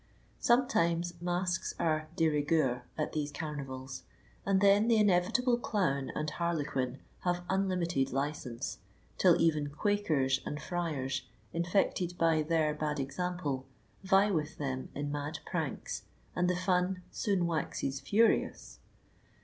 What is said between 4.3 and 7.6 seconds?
and then the inevitable clown and harlequin have